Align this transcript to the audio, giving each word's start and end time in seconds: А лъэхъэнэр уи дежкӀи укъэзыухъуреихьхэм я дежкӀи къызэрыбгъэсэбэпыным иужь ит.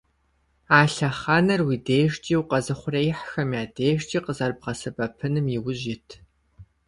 А 0.77 0.81
лъэхъэнэр 0.93 1.61
уи 1.67 1.77
дежкӀи 1.85 2.33
укъэзыухъуреихьхэм 2.41 3.49
я 3.61 3.63
дежкӀи 3.75 4.19
къызэрыбгъэсэбэпыным 4.25 5.45
иужь 5.57 5.85
ит. 5.93 6.07